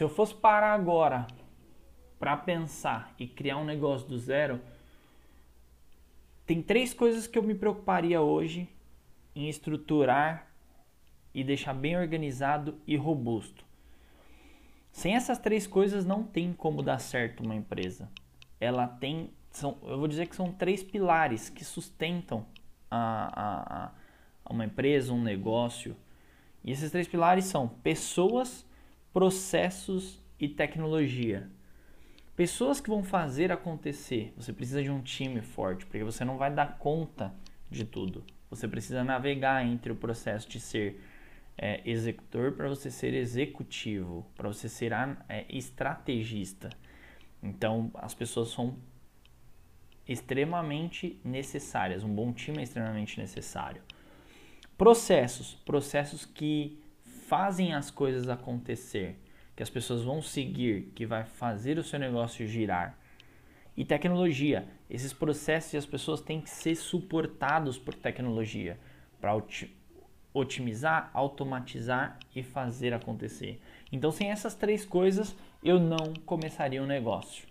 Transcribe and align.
Se 0.00 0.04
eu 0.04 0.08
fosse 0.08 0.34
parar 0.34 0.72
agora 0.72 1.26
para 2.18 2.34
pensar 2.34 3.14
e 3.18 3.26
criar 3.26 3.58
um 3.58 3.66
negócio 3.66 4.08
do 4.08 4.16
zero, 4.16 4.58
tem 6.46 6.62
três 6.62 6.94
coisas 6.94 7.26
que 7.26 7.38
eu 7.38 7.42
me 7.42 7.54
preocuparia 7.54 8.22
hoje 8.22 8.66
em 9.36 9.46
estruturar 9.46 10.46
e 11.34 11.44
deixar 11.44 11.74
bem 11.74 11.98
organizado 11.98 12.80
e 12.86 12.96
robusto. 12.96 13.62
Sem 14.90 15.16
essas 15.16 15.38
três 15.38 15.66
coisas 15.66 16.06
não 16.06 16.24
tem 16.24 16.54
como 16.54 16.82
dar 16.82 16.98
certo 16.98 17.44
uma 17.44 17.54
empresa. 17.54 18.10
Ela 18.58 18.88
tem, 18.88 19.28
são, 19.50 19.76
eu 19.82 19.98
vou 19.98 20.08
dizer 20.08 20.28
que 20.28 20.34
são 20.34 20.50
três 20.50 20.82
pilares 20.82 21.50
que 21.50 21.62
sustentam 21.62 22.46
a, 22.90 23.34
a, 23.38 23.92
a 24.46 24.50
uma 24.50 24.64
empresa, 24.64 25.12
um 25.12 25.22
negócio. 25.22 25.94
E 26.64 26.70
esses 26.70 26.90
três 26.90 27.06
pilares 27.06 27.44
são 27.44 27.68
pessoas, 27.68 28.64
processos 29.12 30.20
e 30.38 30.48
tecnologia. 30.48 31.48
Pessoas 32.36 32.80
que 32.80 32.88
vão 32.88 33.02
fazer 33.02 33.52
acontecer. 33.52 34.32
Você 34.36 34.52
precisa 34.52 34.82
de 34.82 34.90
um 34.90 35.02
time 35.02 35.42
forte, 35.42 35.84
porque 35.84 36.02
você 36.02 36.24
não 36.24 36.38
vai 36.38 36.52
dar 36.52 36.78
conta 36.78 37.34
de 37.70 37.84
tudo. 37.84 38.24
Você 38.48 38.66
precisa 38.66 39.04
navegar 39.04 39.64
entre 39.64 39.92
o 39.92 39.96
processo 39.96 40.48
de 40.48 40.58
ser 40.58 41.00
é, 41.56 41.82
executor 41.84 42.52
para 42.52 42.68
você 42.68 42.90
ser 42.90 43.12
executivo, 43.12 44.26
para 44.34 44.48
você 44.48 44.68
ser 44.68 44.92
é, 45.28 45.44
estrategista. 45.50 46.70
Então, 47.42 47.90
as 47.94 48.14
pessoas 48.14 48.48
são 48.48 48.76
extremamente 50.08 51.20
necessárias. 51.24 52.02
Um 52.02 52.14
bom 52.14 52.32
time 52.32 52.58
é 52.58 52.62
extremamente 52.62 53.20
necessário. 53.20 53.82
Processos, 54.78 55.54
processos 55.64 56.24
que 56.24 56.80
fazem 57.30 57.72
as 57.72 57.92
coisas 57.92 58.28
acontecer, 58.28 59.16
que 59.54 59.62
as 59.62 59.70
pessoas 59.70 60.02
vão 60.02 60.20
seguir, 60.20 60.90
que 60.96 61.06
vai 61.06 61.22
fazer 61.22 61.78
o 61.78 61.84
seu 61.84 61.96
negócio 61.96 62.44
girar. 62.44 62.98
E 63.76 63.84
tecnologia, 63.84 64.66
esses 64.90 65.12
processos 65.12 65.72
e 65.74 65.76
as 65.76 65.86
pessoas 65.86 66.20
têm 66.20 66.40
que 66.40 66.50
ser 66.50 66.74
suportados 66.74 67.78
por 67.78 67.94
tecnologia 67.94 68.80
para 69.20 69.40
otimizar, 70.34 71.08
automatizar 71.14 72.18
e 72.34 72.42
fazer 72.42 72.92
acontecer. 72.92 73.60
Então, 73.92 74.10
sem 74.10 74.32
essas 74.32 74.56
três 74.56 74.84
coisas, 74.84 75.36
eu 75.62 75.78
não 75.78 76.12
começaria 76.26 76.82
um 76.82 76.86
negócio. 76.86 77.48